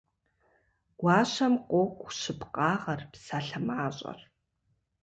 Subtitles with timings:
[0.99, 4.19] Гуащэм къокӀу щыпкъагъэр, псалъэ мащӀэр.